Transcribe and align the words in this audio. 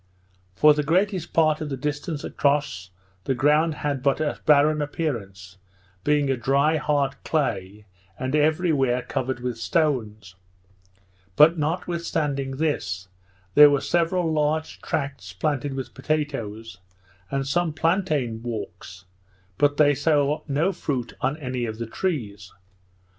For 0.55 0.73
the 0.73 0.81
greatest 0.81 1.31
part 1.31 1.61
of 1.61 1.69
the 1.69 1.77
distance 1.77 2.23
across, 2.23 2.89
the 3.25 3.35
ground 3.35 3.75
had 3.85 4.01
but 4.01 4.19
a 4.19 4.39
barren 4.47 4.81
appearance, 4.81 5.59
being 6.03 6.27
a 6.27 6.35
dry 6.35 6.77
hard 6.77 7.23
clay, 7.23 7.85
and 8.17 8.35
every 8.35 8.73
where 8.73 9.03
covered 9.03 9.41
with 9.41 9.59
stones; 9.59 10.33
but 11.35 11.59
notwithstanding 11.59 12.55
this, 12.57 13.09
there 13.53 13.69
were 13.69 13.79
several 13.79 14.33
large 14.33 14.81
tracts 14.81 15.33
planted 15.33 15.75
with 15.75 15.93
potatoes; 15.93 16.79
and 17.29 17.45
some 17.45 17.71
plantain 17.71 18.41
walks, 18.41 19.05
but 19.59 19.77
they 19.77 19.93
saw 19.93 20.41
no 20.47 20.71
fruit 20.71 21.13
on 21.21 21.37
any 21.37 21.65
of 21.67 21.77
the 21.77 21.85
trees. 21.85 22.51